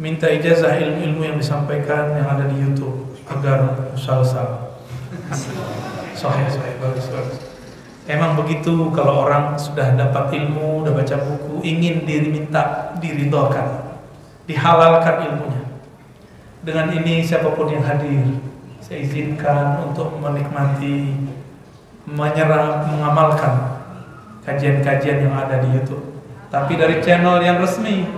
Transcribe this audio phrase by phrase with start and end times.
[0.00, 4.80] minta ijazah ilmu-ilmu yang disampaikan yang ada di YouTube agar usal-usal.
[6.16, 7.36] Sahih, sahih, bagus, bagus.
[8.08, 14.00] Emang begitu kalau orang sudah dapat ilmu, sudah baca buku, ingin diri minta diridhokan,
[14.48, 15.62] dihalalkan ilmunya.
[16.64, 18.40] Dengan ini siapa pun yang hadir,
[18.80, 21.12] saya izinkan untuk menikmati,
[22.08, 23.84] menyerap, mengamalkan
[24.48, 26.24] kajian-kajian yang ada di YouTube.
[26.48, 28.08] Tapi dari channel yang resmi.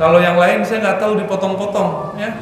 [0.00, 2.32] Kalau yang lain saya nggak tahu dipotong-potong, ya.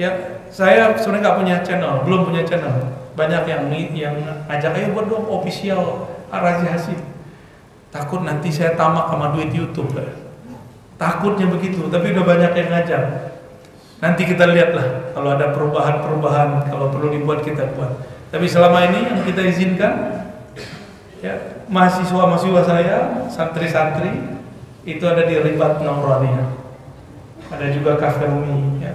[0.00, 2.72] Ya, saya sebenarnya nggak punya channel, belum punya channel.
[3.12, 4.16] Banyak yang yang
[4.48, 7.00] ngajak ayo buat dong official Hasid.
[7.92, 9.92] Takut nanti saya tamak sama duit YouTube.
[9.92, 10.08] Ya.
[10.96, 13.02] Takutnya begitu, tapi udah banyak yang ngajak.
[14.00, 17.92] Nanti kita lihatlah kalau ada perubahan-perubahan, kalau perlu dibuat kita buat.
[18.32, 19.92] Tapi selama ini yang kita izinkan
[21.20, 22.96] ya mahasiswa-mahasiswa saya,
[23.32, 24.35] santri-santri
[24.86, 26.46] itu ada di Ribat Naurania.
[27.50, 28.94] Ada juga kafe Umi ya.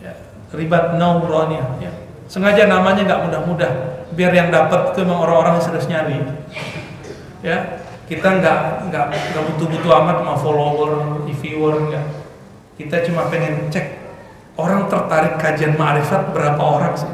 [0.00, 0.12] ya.
[0.56, 1.92] Ribat Naurania ya.
[2.26, 3.72] Sengaja namanya nggak mudah-mudah
[4.16, 6.18] biar yang dapat itu memang orang-orang yang serius nyari.
[7.44, 12.24] Ya, kita nggak nggak nggak butuh-butuh amat mau follower, viewer enggak
[12.74, 14.02] kita cuma pengen cek
[14.58, 17.10] orang tertarik kajian ma'rifat berapa orang sih.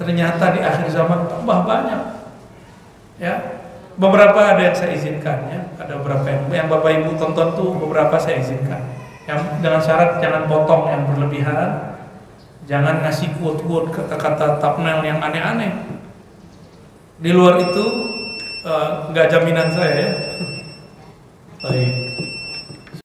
[0.00, 2.00] Ternyata di akhir zaman tambah banyak.
[3.20, 3.59] Ya,
[4.00, 8.16] beberapa ada yang saya izinkan ya, ada beberapa yang, yang bapak ibu tonton tuh beberapa
[8.16, 8.80] saya izinkan.
[9.28, 12.00] Yang dengan syarat jangan potong yang berlebihan,
[12.64, 15.70] jangan ngasih quote-quote kata-kata thumbnail yang aneh-aneh.
[17.20, 17.84] Di luar itu
[18.64, 20.10] eh, nggak uh, jaminan saya ya.
[21.68, 21.92] Baik.